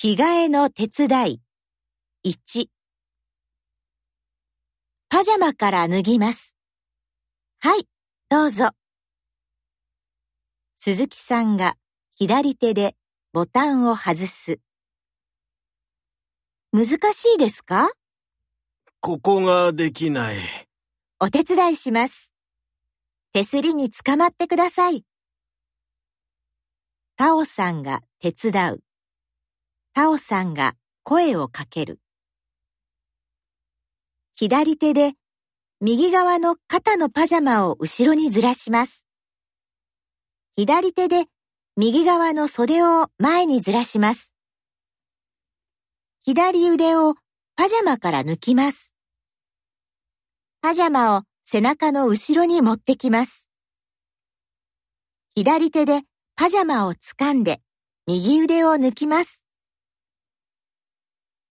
[0.00, 1.42] 着替えの手伝い。
[2.24, 2.68] 1。
[5.08, 6.54] パジャマから脱ぎます。
[7.58, 7.88] はい、
[8.28, 8.70] どうぞ。
[10.76, 11.74] 鈴木さんが
[12.14, 12.94] 左手で
[13.32, 14.60] ボタンを外す。
[16.72, 17.90] 難しいですか？
[19.00, 20.36] ここができない。
[21.18, 22.32] お手伝いします。
[23.32, 25.04] 手すりにつかまってください。
[27.16, 28.84] タオさんが手伝う。
[29.98, 31.98] タオさんが声をかける。
[34.36, 35.14] 左手で
[35.80, 39.04] 右側の肩のパジャマを後ろにずらします。
[40.54, 41.24] 左手で
[41.76, 44.32] 右側の袖を前にずらします。
[46.22, 47.16] 左腕を
[47.56, 48.94] パジャマから抜きます。
[50.60, 53.48] パジャマを背中の後ろに持ってきます。
[55.34, 56.02] 左手で
[56.36, 57.60] パジャマを掴んで
[58.06, 59.42] 右腕を抜きます。